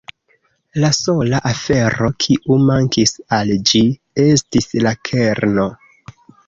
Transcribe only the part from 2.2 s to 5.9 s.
kiu mankis al ĝi, estis la kerno.